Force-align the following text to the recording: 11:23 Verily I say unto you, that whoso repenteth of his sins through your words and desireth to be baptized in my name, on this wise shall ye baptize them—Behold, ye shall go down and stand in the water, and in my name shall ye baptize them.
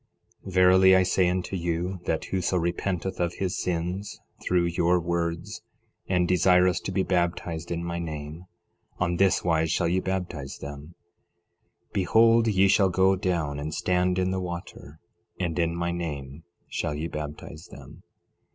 11:23 0.47 0.53
Verily 0.53 0.95
I 0.95 1.03
say 1.03 1.29
unto 1.29 1.55
you, 1.55 1.99
that 2.07 2.25
whoso 2.25 2.57
repenteth 2.57 3.19
of 3.19 3.35
his 3.35 3.55
sins 3.61 4.19
through 4.41 4.65
your 4.65 4.99
words 4.99 5.61
and 6.07 6.27
desireth 6.27 6.81
to 6.85 6.91
be 6.91 7.03
baptized 7.03 7.69
in 7.69 7.83
my 7.83 7.99
name, 7.99 8.47
on 8.97 9.17
this 9.17 9.43
wise 9.43 9.69
shall 9.69 9.87
ye 9.87 9.99
baptize 9.99 10.57
them—Behold, 10.57 12.47
ye 12.47 12.67
shall 12.67 12.89
go 12.89 13.15
down 13.15 13.59
and 13.59 13.75
stand 13.75 14.17
in 14.17 14.31
the 14.31 14.41
water, 14.41 14.99
and 15.39 15.59
in 15.59 15.75
my 15.75 15.91
name 15.91 16.45
shall 16.67 16.95
ye 16.95 17.07
baptize 17.07 17.67
them. 17.67 18.01